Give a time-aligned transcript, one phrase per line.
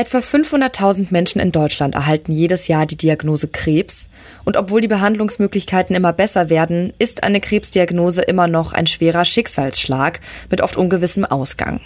[0.00, 4.08] Etwa 500.000 Menschen in Deutschland erhalten jedes Jahr die Diagnose Krebs.
[4.46, 10.20] Und obwohl die Behandlungsmöglichkeiten immer besser werden, ist eine Krebsdiagnose immer noch ein schwerer Schicksalsschlag
[10.48, 11.82] mit oft ungewissem Ausgang.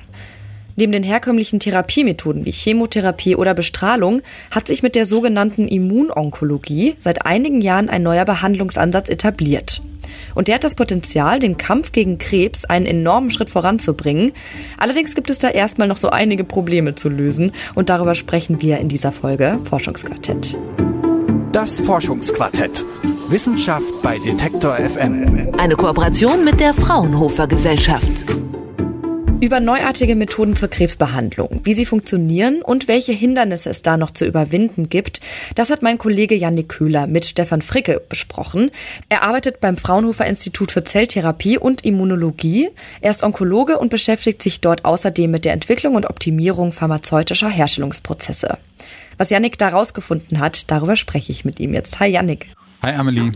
[0.77, 4.23] Neben den herkömmlichen Therapiemethoden wie Chemotherapie oder Bestrahlung
[4.53, 9.83] hat sich mit der sogenannten Immunonkologie seit einigen Jahren ein neuer Behandlungsansatz etabliert.
[10.35, 14.33] Und der hat das Potenzial, den Kampf gegen Krebs einen enormen Schritt voranzubringen.
[14.79, 18.79] Allerdings gibt es da erstmal noch so einige Probleme zu lösen und darüber sprechen wir
[18.79, 20.59] in dieser Folge Forschungsquartett.
[21.53, 22.85] Das Forschungsquartett.
[23.29, 25.55] Wissenschaft bei Detektor FM.
[25.57, 28.25] Eine Kooperation mit der Fraunhofer Gesellschaft
[29.45, 34.25] über neuartige Methoden zur Krebsbehandlung, wie sie funktionieren und welche Hindernisse es da noch zu
[34.25, 35.21] überwinden gibt.
[35.55, 38.71] Das hat mein Kollege Janik Köhler mit Stefan Fricke besprochen.
[39.11, 42.71] Er arbeitet beim Fraunhofer Institut für Zelltherapie und Immunologie.
[43.03, 48.57] Er ist Onkologe und beschäftigt sich dort außerdem mit der Entwicklung und Optimierung pharmazeutischer Herstellungsprozesse.
[49.19, 52.01] Was Janik da rausgefunden hat, darüber spreche ich mit ihm jetzt.
[52.01, 52.47] Hi Janik.
[52.83, 53.33] Hi Amelie.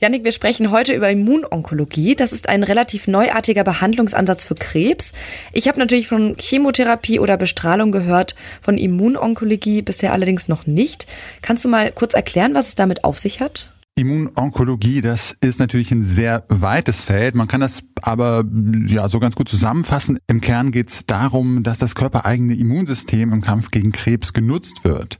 [0.00, 2.16] Janik, wir sprechen heute über Immunonkologie.
[2.16, 5.12] Das ist ein relativ neuartiger Behandlungsansatz für Krebs.
[5.52, 11.06] Ich habe natürlich von Chemotherapie oder Bestrahlung gehört, von Immunonkologie bisher allerdings noch nicht.
[11.42, 13.70] Kannst du mal kurz erklären, was es damit auf sich hat?
[13.98, 17.34] Immunonkologie, das ist natürlich ein sehr weites Feld.
[17.34, 18.44] Man kann das aber
[18.86, 20.18] ja so ganz gut zusammenfassen.
[20.26, 25.18] Im Kern geht es darum, dass das körpereigene Immunsystem im Kampf gegen Krebs genutzt wird.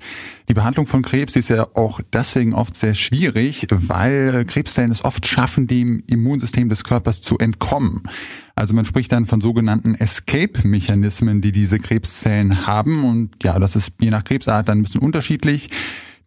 [0.51, 5.27] Die Behandlung von Krebs ist ja auch deswegen oft sehr schwierig, weil Krebszellen es oft
[5.27, 8.03] schaffen, dem Immunsystem des Körpers zu entkommen.
[8.57, 13.05] Also man spricht dann von sogenannten Escape-Mechanismen, die diese Krebszellen haben.
[13.05, 15.71] Und ja, das ist je nach Krebsart dann ein bisschen unterschiedlich.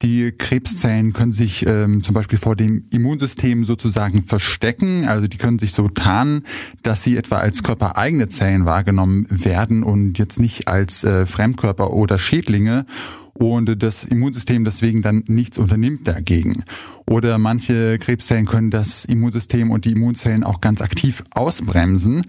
[0.02, 5.06] Die Krebszellen können sich ähm, zum Beispiel vor dem Immunsystem sozusagen verstecken.
[5.06, 6.44] Also die können sich so tarnen,
[6.84, 12.18] dass sie etwa als körpereigene Zellen wahrgenommen werden und jetzt nicht als äh, Fremdkörper oder
[12.18, 12.86] Schädlinge
[13.34, 16.64] und das Immunsystem deswegen dann nichts unternimmt dagegen.
[17.06, 22.24] Oder manche Krebszellen können das Immunsystem und die Immunzellen auch ganz aktiv ausbremsen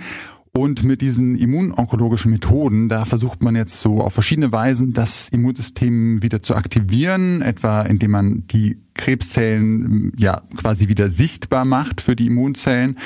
[0.52, 6.22] und mit diesen immunonkologischen Methoden, da versucht man jetzt so auf verschiedene Weisen das Immunsystem
[6.22, 12.26] wieder zu aktivieren, etwa indem man die Krebszellen ja quasi wieder sichtbar macht für die
[12.26, 12.96] Immunzellen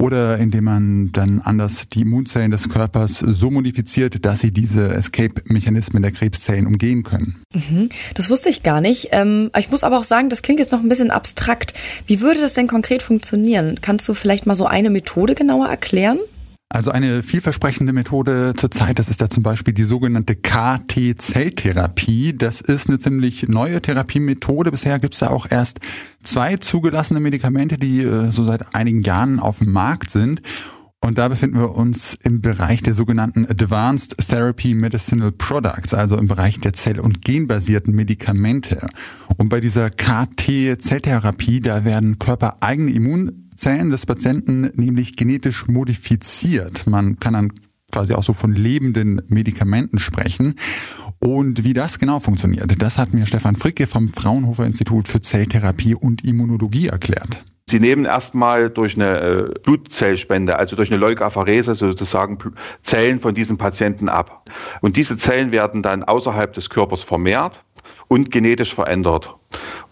[0.00, 6.02] oder indem man dann anders die Immunzellen des Körpers so modifiziert, dass sie diese Escape-Mechanismen
[6.02, 7.42] der Krebszellen umgehen können.
[7.52, 7.88] Mhm.
[8.14, 9.08] Das wusste ich gar nicht.
[9.12, 11.74] Ähm, ich muss aber auch sagen, das klingt jetzt noch ein bisschen abstrakt.
[12.06, 13.80] Wie würde das denn konkret funktionieren?
[13.80, 16.18] Kannst du vielleicht mal so eine Methode genauer erklären?
[16.70, 22.36] Also eine vielversprechende Methode zurzeit, das ist da zum Beispiel die sogenannte KT-Zelltherapie.
[22.36, 24.72] Das ist eine ziemlich neue Therapiemethode.
[24.72, 25.78] Bisher gibt es da auch erst
[26.24, 30.42] zwei zugelassene Medikamente, die äh, so seit einigen Jahren auf dem Markt sind.
[31.04, 36.28] Und da befinden wir uns im Bereich der sogenannten Advanced Therapy Medicinal Products, also im
[36.28, 38.86] Bereich der zell- und genbasierten Medikamente.
[39.36, 46.86] Und bei dieser KT-Zelltherapie, da werden körpereigene Immun Zellen des Patienten nämlich genetisch modifiziert.
[46.86, 47.52] Man kann dann
[47.92, 50.56] quasi auch so von lebenden Medikamenten sprechen.
[51.20, 55.94] Und wie das genau funktioniert, das hat mir Stefan Fricke vom Fraunhofer Institut für Zelltherapie
[55.94, 57.44] und Immunologie erklärt.
[57.66, 62.38] Sie nehmen erstmal durch eine äh, Blutzellspende, also durch eine Leukapherese sozusagen
[62.82, 64.50] Zellen von diesen Patienten ab.
[64.82, 67.64] Und diese Zellen werden dann außerhalb des Körpers vermehrt
[68.08, 69.34] und genetisch verändert.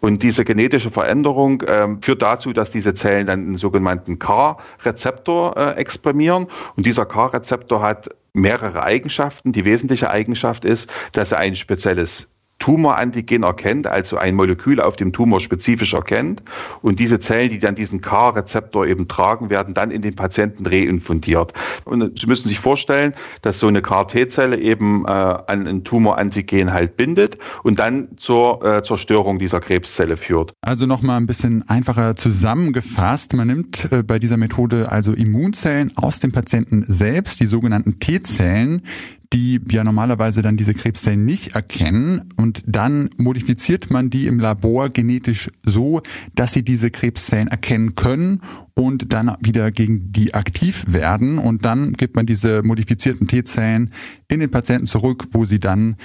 [0.01, 5.71] Und diese genetische Veränderung äh, führt dazu, dass diese Zellen dann einen sogenannten CAR-Rezeptor äh,
[5.77, 6.49] exprimieren.
[6.77, 9.53] Und dieser CAR-Rezeptor hat mehrere Eigenschaften.
[9.53, 12.32] Die wesentliche Eigenschaft ist, dass er ein spezielles
[12.63, 16.45] Tumorantigen erkennt, also ein Molekül auf dem Tumor spezifisch erkennt.
[16.81, 21.53] Und diese Zellen, die dann diesen CAR-Rezeptor eben tragen, werden dann in den Patienten reinfundiert.
[21.85, 26.97] Und Sie müssen sich vorstellen, dass so eine CAR-T-Zelle eben äh, an ein Tumorantigen halt
[26.97, 30.53] bindet und dann zur äh, Zerstörung dieser Krebszelle führt.
[30.61, 33.35] Also nochmal ein bisschen einfacher zusammengefasst.
[33.35, 38.83] Man nimmt äh, bei dieser Methode also Immunzellen aus dem Patienten selbst, die sogenannten T-Zellen,
[39.33, 42.29] die ja normalerweise dann diese Krebszellen nicht erkennen.
[42.37, 46.03] Und dann modifiziert man die im Labor genetisch so,
[46.35, 48.43] dass sie diese Krebszellen erkennen können
[48.75, 51.39] und dann wieder gegen die aktiv werden.
[51.39, 53.91] Und dann gibt man diese modifizierten T-Zellen
[54.29, 55.97] in den Patienten zurück, wo sie dann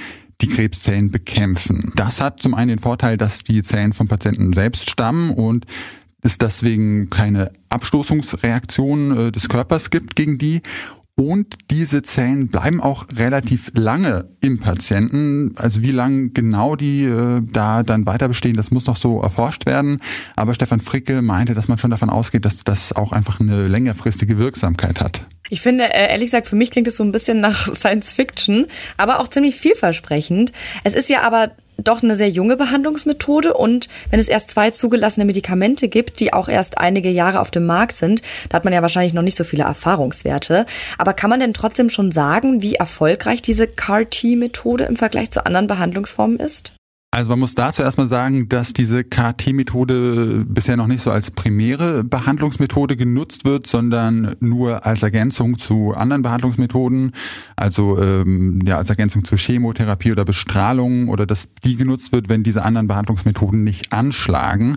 [0.42, 1.92] die Krebszellen bekämpfen.
[1.96, 5.66] Das hat zum einen den Vorteil, dass die Zellen vom Patienten selbst stammen und
[6.22, 10.62] es deswegen keine Abstoßungsreaktion äh, des Körpers gibt gegen die
[11.20, 15.54] und diese Zellen bleiben auch relativ lange im Patienten.
[15.58, 19.66] Also wie lange genau die äh, da dann weiter bestehen, das muss noch so erforscht
[19.66, 20.00] werden.
[20.36, 24.38] Aber Stefan Fricke meinte, dass man schon davon ausgeht, dass das auch einfach eine längerfristige
[24.38, 25.26] Wirksamkeit hat.
[25.50, 28.68] Ich finde, äh, ehrlich gesagt, für mich klingt es so ein bisschen nach Science Fiction,
[28.98, 30.52] aber auch ziemlich vielversprechend.
[30.84, 35.26] Es ist ja aber doch eine sehr junge Behandlungsmethode und wenn es erst zwei zugelassene
[35.26, 38.82] Medikamente gibt, die auch erst einige Jahre auf dem Markt sind, da hat man ja
[38.82, 40.66] wahrscheinlich noch nicht so viele Erfahrungswerte.
[40.98, 45.68] Aber kann man denn trotzdem schon sagen, wie erfolgreich diese CAR-T-Methode im Vergleich zu anderen
[45.68, 46.77] Behandlungsformen ist?
[47.18, 52.04] Also man muss dazu erstmal sagen, dass diese KT-Methode bisher noch nicht so als primäre
[52.04, 57.14] Behandlungsmethode genutzt wird, sondern nur als Ergänzung zu anderen Behandlungsmethoden,
[57.56, 62.44] also ähm, ja als Ergänzung zur Chemotherapie oder Bestrahlung oder dass die genutzt wird, wenn
[62.44, 64.76] diese anderen Behandlungsmethoden nicht anschlagen.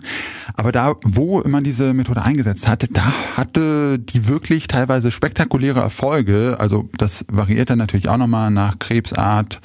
[0.55, 6.57] Aber da, wo man diese Methode eingesetzt hatte, da hatte die wirklich teilweise spektakuläre Erfolge.
[6.59, 9.61] Also das variiert dann natürlich auch nochmal nach Krebsart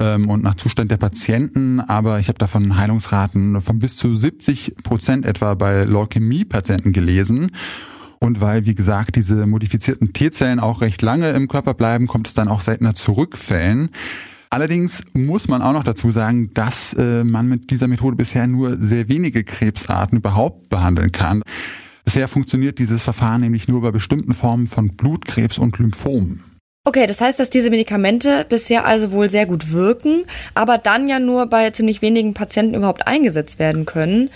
[0.00, 4.76] ähm, und nach Zustand der Patienten, aber ich habe davon Heilungsraten von bis zu 70
[4.82, 7.50] Prozent etwa bei Leukämie-Patienten gelesen.
[8.18, 12.34] Und weil, wie gesagt, diese modifizierten T-Zellen auch recht lange im Körper bleiben, kommt es
[12.34, 13.90] dann auch seltener zu Rückfällen.
[14.48, 18.76] Allerdings muss man auch noch dazu sagen, dass äh, man mit dieser Methode bisher nur
[18.82, 21.42] sehr wenige Krebsarten überhaupt behandeln kann.
[22.04, 26.44] Bisher funktioniert dieses Verfahren nämlich nur bei bestimmten Formen von Blutkrebs und Lymphomen.
[26.88, 30.22] Okay, das heißt, dass diese Medikamente bisher also wohl sehr gut wirken,
[30.54, 34.30] aber dann ja nur bei ziemlich wenigen Patienten überhaupt eingesetzt werden können.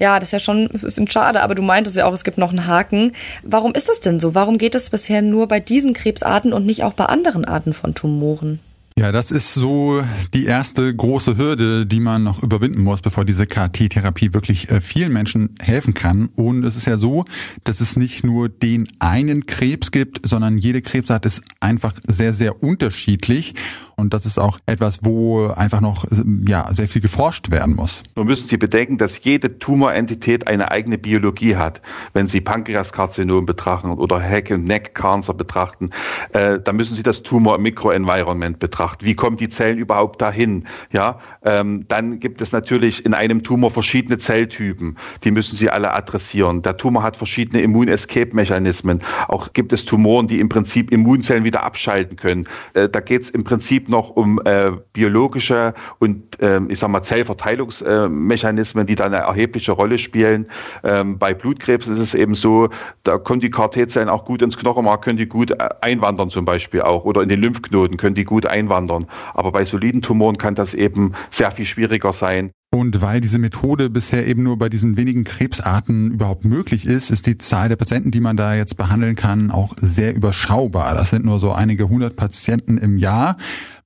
[0.00, 2.38] Ja, das ist ja schon ein bisschen schade, aber du meintest ja auch, es gibt
[2.38, 3.12] noch einen Haken.
[3.44, 4.34] Warum ist das denn so?
[4.34, 7.94] Warum geht es bisher nur bei diesen Krebsarten und nicht auch bei anderen Arten von
[7.94, 8.58] Tumoren?
[8.98, 10.04] Ja, das ist so
[10.34, 15.12] die erste große Hürde, die man noch überwinden muss, bevor diese KT-Therapie wirklich äh, vielen
[15.12, 16.28] Menschen helfen kann.
[16.36, 17.24] Und es ist ja so,
[17.64, 22.62] dass es nicht nur den einen Krebs gibt, sondern jede Krebsart ist einfach sehr, sehr
[22.62, 23.54] unterschiedlich.
[24.02, 26.04] Und das ist auch etwas, wo einfach noch
[26.48, 28.02] ja, sehr viel geforscht werden muss.
[28.16, 31.80] Nun müssen Sie bedenken, dass jede Tumorentität eine eigene Biologie hat.
[32.12, 35.90] Wenn Sie Pankreaskarzinom betrachten oder Heck- und Neck-Cancer betrachten,
[36.32, 39.04] äh, dann müssen Sie das Tumor-Mikroenvironment betrachten.
[39.04, 40.66] Wie kommen die Zellen überhaupt dahin?
[40.90, 44.98] Ja, ähm, dann gibt es natürlich in einem Tumor verschiedene Zelltypen.
[45.22, 46.62] Die müssen Sie alle adressieren.
[46.62, 49.00] Der Tumor hat verschiedene Immun-Escape-Mechanismen.
[49.28, 52.48] Auch gibt es Tumoren, die im Prinzip Immunzellen wieder abschalten können.
[52.74, 57.02] Äh, da geht es im Prinzip noch um äh, biologische und äh, ich sag mal
[57.02, 60.46] Zellverteilungsmechanismen, die da eine erhebliche Rolle spielen.
[60.82, 62.70] Ähm, bei Blutkrebs ist es eben so,
[63.04, 66.82] da können die KT-Zellen auch gut ins Knochenmark, können die gut äh, einwandern zum Beispiel
[66.82, 69.06] auch oder in den Lymphknoten können die gut einwandern.
[69.34, 72.50] Aber bei soliden Tumoren kann das eben sehr viel schwieriger sein.
[72.74, 77.26] Und weil diese Methode bisher eben nur bei diesen wenigen Krebsarten überhaupt möglich ist, ist
[77.26, 80.94] die Zahl der Patienten, die man da jetzt behandeln kann, auch sehr überschaubar.
[80.94, 83.36] Das sind nur so einige hundert Patienten im Jahr.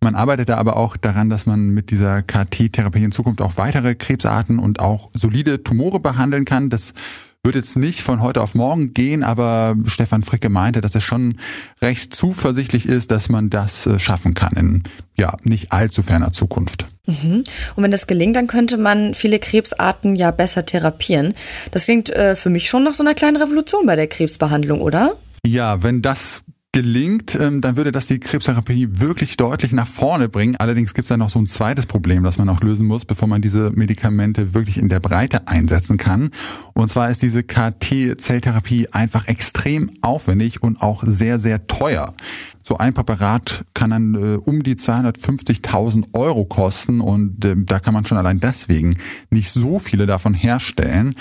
[0.07, 3.97] Man arbeitet da aber auch daran, dass man mit dieser KT-Therapie in Zukunft auch weitere
[3.97, 6.71] Krebsarten und auch solide Tumore behandeln kann.
[6.71, 6.95] Das
[7.43, 11.41] wird jetzt nicht von heute auf morgen gehen, aber Stefan Fricke meinte, dass er schon
[11.83, 14.83] recht zuversichtlich ist, dass man das äh, schaffen kann in
[15.19, 16.87] ja nicht allzu ferner Zukunft.
[17.07, 17.43] Mhm.
[17.75, 21.35] Und wenn das gelingt, dann könnte man viele Krebsarten ja besser therapieren.
[21.73, 25.17] Das klingt äh, für mich schon nach so einer kleinen Revolution bei der Krebsbehandlung, oder?
[25.45, 26.43] Ja, wenn das
[26.77, 30.57] gelingt, ähm, dann würde das die Krebstherapie wirklich deutlich nach vorne bringen.
[30.57, 33.29] Allerdings gibt es da noch so ein zweites Problem, das man auch lösen muss, bevor
[33.29, 36.33] man diese Medikamente wirklich in der Breite einsetzen kann.
[36.75, 42.13] Und zwar ist diese KT-Zelltherapie einfach extrem aufwendig und auch sehr, sehr teuer.
[42.63, 47.95] So ein Präparat kann dann äh, um die 250.000 Euro kosten und äh, da kann
[47.95, 48.99] man schon allein deswegen
[49.31, 51.15] nicht so viele davon herstellen.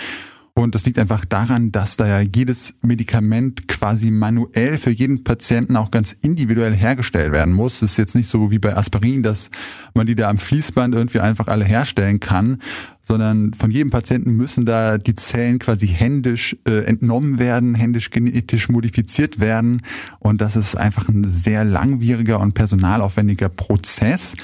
[0.58, 5.76] Und das liegt einfach daran, dass da ja jedes Medikament quasi manuell für jeden Patienten
[5.76, 7.82] auch ganz individuell hergestellt werden muss.
[7.82, 9.52] Es ist jetzt nicht so wie bei Aspirin, dass
[9.94, 12.62] man die da am Fließband irgendwie einfach alle herstellen kann,
[13.02, 18.70] sondern von jedem Patienten müssen da die Zellen quasi händisch äh, entnommen werden, händisch genetisch
[18.70, 19.82] modifiziert werden.
[20.20, 24.38] Und das ist einfach ein sehr langwieriger und personalaufwendiger Prozess.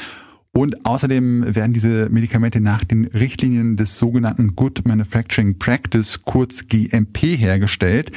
[0.54, 7.38] Und außerdem werden diese Medikamente nach den Richtlinien des sogenannten Good Manufacturing Practice, kurz GMP,
[7.38, 8.12] hergestellt.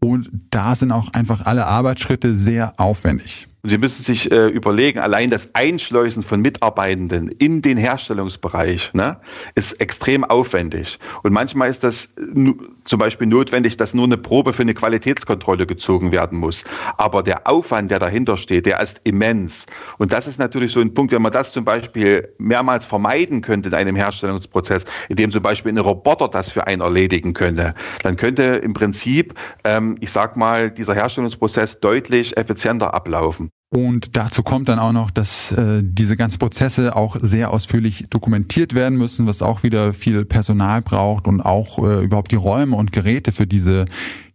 [0.00, 3.48] Und da sind auch einfach alle Arbeitsschritte sehr aufwendig.
[3.64, 9.20] Sie müssen sich äh, überlegen, allein das Einschleusen von Mitarbeitenden in den Herstellungsbereich ne,
[9.54, 10.98] ist extrem aufwendig.
[11.22, 16.10] Und manchmal ist das zum Beispiel notwendig, dass nur eine Probe für eine Qualitätskontrolle gezogen
[16.10, 16.64] werden muss.
[16.96, 19.66] Aber der Aufwand, der dahinter steht, der ist immens.
[19.98, 23.68] Und das ist natürlich so ein Punkt, wenn man das zum Beispiel mehrmals vermeiden könnte
[23.68, 28.42] in einem Herstellungsprozess, indem zum Beispiel ein Roboter das für einen erledigen könnte, dann könnte
[28.42, 33.51] im Prinzip, ähm, ich sag mal, dieser Herstellungsprozess deutlich effizienter ablaufen.
[33.72, 38.74] Und dazu kommt dann auch noch, dass äh, diese ganzen Prozesse auch sehr ausführlich dokumentiert
[38.74, 42.92] werden müssen, was auch wieder viel Personal braucht und auch äh, überhaupt die Räume und
[42.92, 43.86] Geräte für diese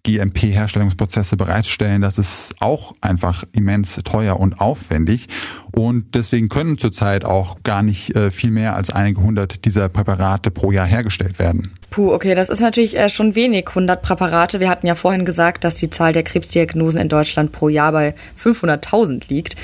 [0.07, 5.27] GMP-Herstellungsprozesse bereitstellen, das ist auch einfach immens teuer und aufwendig.
[5.73, 10.49] Und deswegen können zurzeit auch gar nicht äh, viel mehr als einige hundert dieser Präparate
[10.49, 11.73] pro Jahr hergestellt werden.
[11.89, 14.59] Puh, okay, das ist natürlich äh, schon wenig, 100 Präparate.
[14.61, 18.15] Wir hatten ja vorhin gesagt, dass die Zahl der Krebsdiagnosen in Deutschland pro Jahr bei
[18.41, 19.55] 500.000 liegt.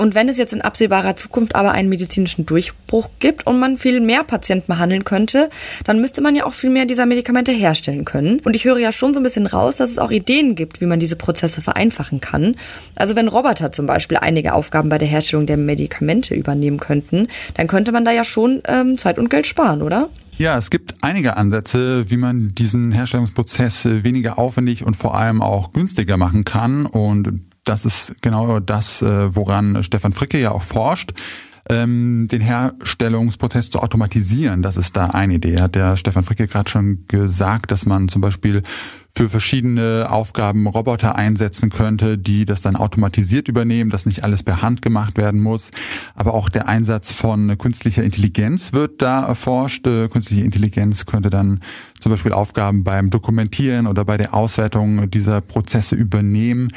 [0.00, 4.00] Und wenn es jetzt in absehbarer Zukunft aber einen medizinischen Durchbruch gibt und man viel
[4.00, 5.50] mehr Patienten behandeln könnte,
[5.84, 8.40] dann müsste man ja auch viel mehr dieser Medikamente herstellen können.
[8.40, 10.86] Und ich höre ja schon so ein bisschen raus, dass es auch Ideen gibt, wie
[10.86, 12.56] man diese Prozesse vereinfachen kann.
[12.96, 17.66] Also wenn Roboter zum Beispiel einige Aufgaben bei der Herstellung der Medikamente übernehmen könnten, dann
[17.66, 20.08] könnte man da ja schon ähm, Zeit und Geld sparen, oder?
[20.38, 25.74] Ja, es gibt einige Ansätze, wie man diesen Herstellungsprozess weniger aufwendig und vor allem auch
[25.74, 26.86] günstiger machen kann.
[26.86, 31.12] Und das ist genau das, äh, woran Stefan Fricke ja auch forscht
[31.70, 34.62] ähm, den Herstellungsprozess zu automatisieren.
[34.62, 35.60] Das ist da eine Idee.
[35.60, 38.62] Hat der Stefan Fricke gerade schon gesagt, dass man zum Beispiel
[39.12, 44.62] für verschiedene Aufgaben Roboter einsetzen könnte, die das dann automatisiert übernehmen, dass nicht alles per
[44.62, 45.70] Hand gemacht werden muss.
[46.14, 49.86] Aber auch der Einsatz von künstlicher Intelligenz wird da erforscht.
[49.86, 51.60] Äh, künstliche Intelligenz könnte dann
[51.98, 56.68] zum Beispiel Aufgaben beim Dokumentieren oder bei der Auswertung dieser Prozesse übernehmen.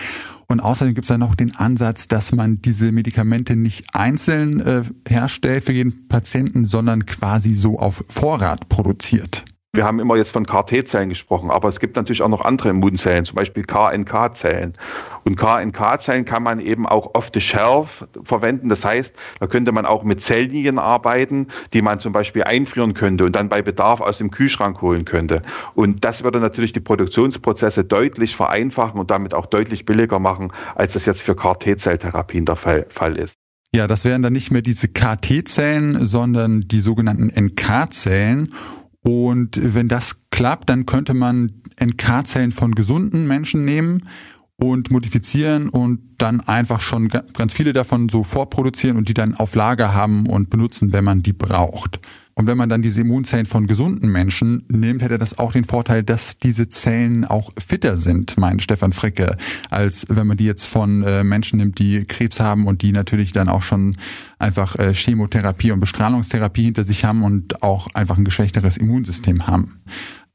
[0.47, 4.83] Und außerdem gibt es dann noch den Ansatz, dass man diese Medikamente nicht einzeln äh,
[5.07, 9.45] herstellt für jeden Patienten, sondern quasi so auf Vorrat produziert.
[9.75, 13.25] Wir haben immer jetzt von KT-Zellen gesprochen, aber es gibt natürlich auch noch andere Immunzellen,
[13.25, 14.75] zum Beispiel KNK-Zellen.
[15.23, 18.69] Und KNK-Zellen kann man eben auch off the shelf verwenden.
[18.69, 23.25] Das heißt, da könnte man auch mit Zelllinien arbeiten, die man zum Beispiel einfrieren könnte
[23.25, 25.41] und dann bei Bedarf aus dem Kühlschrank holen könnte.
[25.73, 30.93] Und das würde natürlich die Produktionsprozesse deutlich vereinfachen und damit auch deutlich billiger machen, als
[30.93, 33.33] das jetzt für KT-Zelltherapien der Fall ist.
[33.75, 38.53] Ja, das wären dann nicht mehr diese KT-Zellen, sondern die sogenannten NK-Zellen.
[39.03, 44.03] Und wenn das klappt, dann könnte man NK-Zellen von gesunden Menschen nehmen
[44.55, 49.55] und modifizieren und dann einfach schon ganz viele davon so vorproduzieren und die dann auf
[49.55, 51.99] Lager haben und benutzen, wenn man die braucht.
[52.35, 56.03] Und wenn man dann diese Immunzellen von gesunden Menschen nimmt, hätte das auch den Vorteil,
[56.03, 59.37] dass diese Zellen auch fitter sind, meint Stefan Fricke,
[59.69, 63.33] als wenn man die jetzt von äh, Menschen nimmt, die Krebs haben und die natürlich
[63.33, 63.97] dann auch schon
[64.39, 69.79] einfach äh, Chemotherapie und Bestrahlungstherapie hinter sich haben und auch einfach ein geschwächteres Immunsystem haben.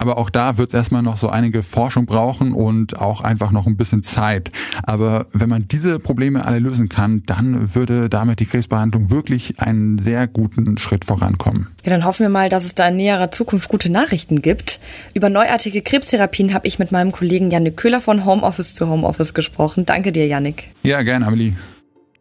[0.00, 3.66] Aber auch da wird es erstmal noch so einige Forschung brauchen und auch einfach noch
[3.66, 4.52] ein bisschen Zeit.
[4.84, 9.98] Aber wenn man diese Probleme alle lösen kann, dann würde damit die Krebsbehandlung wirklich einen
[9.98, 11.66] sehr guten Schritt vorankommen.
[11.84, 14.78] Ja, dann hoffen wir mal, dass es da in näherer Zukunft gute Nachrichten gibt.
[15.14, 19.84] Über neuartige Krebstherapien habe ich mit meinem Kollegen Janik Köhler von Homeoffice zu Homeoffice gesprochen.
[19.84, 20.68] Danke dir, Janik.
[20.84, 21.54] Ja, gerne, Amelie.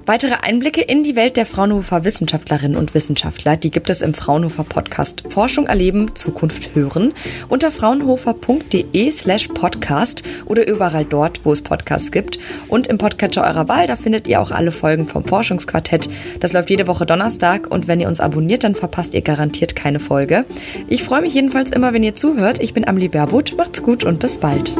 [0.08, 4.64] Weitere Einblicke in die Welt der Fraunhofer Wissenschaftlerinnen und Wissenschaftler, die gibt es im Fraunhofer
[4.64, 7.14] Podcast Forschung erleben, Zukunft hören
[7.50, 12.40] unter fraunhofer.de slash podcast oder überall dort, wo es Podcasts gibt.
[12.70, 16.10] Und im Podcatcher eurer Wahl, da findet ihr auch alle Folgen vom Forschungsquartett.
[16.40, 20.00] Das läuft jede Woche Donnerstag und wenn ihr uns abonniert, dann verpasst ihr garantiert keine
[20.00, 20.46] Folge.
[20.88, 22.62] Ich freue mich jedenfalls immer, wenn ihr zuhört.
[22.62, 23.56] Ich bin Amelie Berbot.
[23.58, 24.74] Macht's gut und bis bald.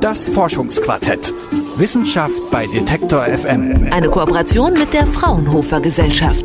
[0.00, 1.32] Das Forschungsquartett.
[1.76, 3.88] Wissenschaft bei Detektor FM.
[3.90, 6.44] Eine Kooperation mit der Fraunhofer Gesellschaft.